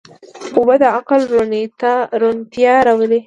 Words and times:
اوبه 0.57 0.75
د 0.81 0.83
عقل 0.97 1.21
روڼتیا 2.21 2.73
راولي. 2.87 3.19